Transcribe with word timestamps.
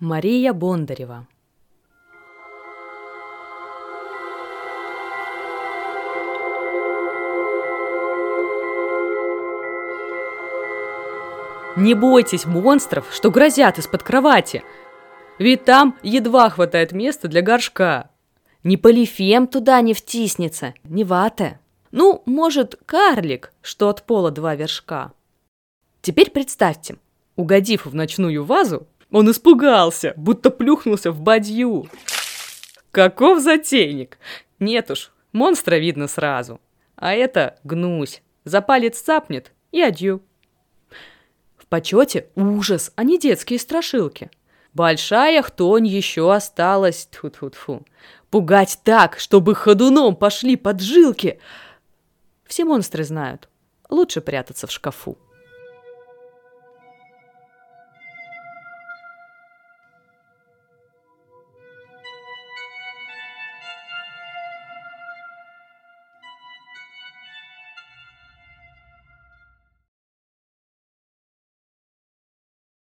Мария 0.00 0.52
Бондарева 0.52 1.26
Не 11.74 11.94
бойтесь 11.94 12.44
монстров, 12.46 13.06
что 13.12 13.32
грозят 13.32 13.78
из-под 13.78 14.04
кровати, 14.04 14.62
ведь 15.40 15.64
там 15.64 15.98
едва 16.04 16.48
хватает 16.50 16.92
места 16.92 17.26
для 17.26 17.42
горшка. 17.42 18.10
Ни 18.62 18.76
полифем 18.76 19.48
туда 19.48 19.80
не 19.80 19.94
втиснется, 19.94 20.74
ни 20.84 21.02
вата. 21.02 21.58
Ну, 21.90 22.22
может, 22.24 22.78
карлик, 22.86 23.52
что 23.62 23.88
от 23.88 24.04
пола 24.04 24.30
два 24.30 24.54
вершка. 24.54 25.12
Теперь 26.02 26.30
представьте, 26.30 26.98
угодив 27.34 27.86
в 27.86 27.96
ночную 27.96 28.44
вазу, 28.44 28.86
он 29.10 29.30
испугался, 29.30 30.12
будто 30.16 30.50
плюхнулся 30.50 31.12
в 31.12 31.20
бадью. 31.20 31.88
Каков 32.90 33.40
затейник? 33.40 34.18
Нет 34.58 34.90
уж, 34.90 35.12
монстра 35.32 35.76
видно 35.76 36.08
сразу. 36.08 36.60
А 36.96 37.14
это 37.14 37.58
гнусь. 37.64 38.22
За 38.44 38.60
палец 38.60 39.00
цапнет 39.00 39.52
и 39.72 39.80
адью. 39.80 40.22
В 41.56 41.66
почете 41.66 42.28
ужас, 42.34 42.92
а 42.96 43.04
не 43.04 43.18
детские 43.18 43.58
страшилки. 43.58 44.30
Большая 44.74 45.42
хтонь 45.42 45.86
еще 45.86 46.32
осталась. 46.32 47.08
тьфу 47.10 47.30
тьфу 47.30 47.50
тьфу 47.50 47.86
Пугать 48.30 48.80
так, 48.84 49.18
чтобы 49.18 49.54
ходуном 49.54 50.14
пошли 50.16 50.56
поджилки. 50.56 51.40
Все 52.46 52.64
монстры 52.64 53.04
знают. 53.04 53.48
Лучше 53.88 54.20
прятаться 54.20 54.66
в 54.66 54.70
шкафу. 54.70 55.18